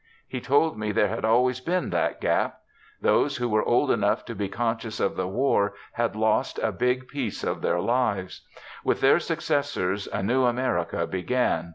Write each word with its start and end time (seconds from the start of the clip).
He 0.27 0.41
told 0.41 0.79
me 0.79 0.91
there 0.91 1.09
had 1.09 1.23
always 1.23 1.59
been 1.59 1.91
that 1.91 2.19
gap. 2.19 2.61
Those 3.03 3.37
who 3.37 3.47
were 3.47 3.63
old 3.63 3.91
enough 3.91 4.25
to 4.25 4.33
be 4.33 4.49
conscious 4.49 4.99
of 4.99 5.15
the 5.15 5.27
war 5.27 5.75
had 5.91 6.15
lost 6.15 6.57
a 6.63 6.71
big 6.71 7.07
piece 7.07 7.43
of 7.43 7.61
their 7.61 7.79
lives. 7.79 8.41
With 8.83 8.99
their 8.99 9.19
successors 9.19 10.07
a 10.11 10.23
new 10.23 10.45
America 10.45 11.05
began. 11.05 11.69